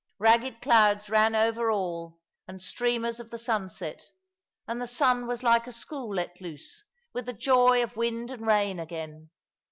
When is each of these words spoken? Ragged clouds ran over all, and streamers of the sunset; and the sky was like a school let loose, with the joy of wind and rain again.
Ragged 0.17 0.63
clouds 0.63 1.11
ran 1.11 1.35
over 1.35 1.69
all, 1.69 2.17
and 2.47 2.59
streamers 2.59 3.19
of 3.19 3.29
the 3.29 3.37
sunset; 3.37 4.01
and 4.67 4.81
the 4.81 4.87
sky 4.87 5.21
was 5.21 5.43
like 5.43 5.67
a 5.67 5.71
school 5.71 6.15
let 6.15 6.41
loose, 6.41 6.83
with 7.13 7.27
the 7.27 7.33
joy 7.33 7.83
of 7.83 7.95
wind 7.97 8.31
and 8.31 8.47
rain 8.47 8.79
again. 8.79 9.29